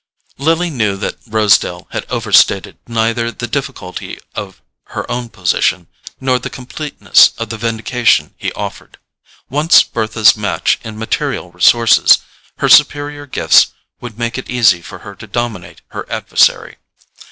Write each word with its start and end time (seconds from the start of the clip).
Lily 0.39 0.71
knew 0.71 0.97
that 0.97 1.17
Rosedale 1.27 1.85
had 1.91 2.07
overstated 2.09 2.79
neither 2.87 3.29
the 3.31 3.45
difficulty 3.45 4.17
of 4.33 4.59
her 4.85 5.05
own 5.11 5.29
position 5.29 5.85
nor 6.19 6.39
the 6.39 6.49
completeness 6.49 7.33
of 7.37 7.49
the 7.49 7.57
vindication 7.59 8.33
he 8.39 8.51
offered: 8.53 8.97
once 9.47 9.83
Bertha's 9.83 10.35
match 10.35 10.79
in 10.83 10.97
material 10.97 11.51
resources, 11.51 12.17
her 12.57 12.67
superior 12.67 13.27
gifts 13.27 13.73
would 13.99 14.17
make 14.17 14.39
it 14.39 14.49
easy 14.49 14.81
for 14.81 14.97
her 15.05 15.13
to 15.13 15.27
dominate 15.27 15.81
her 15.89 16.11
adversary. 16.11 16.77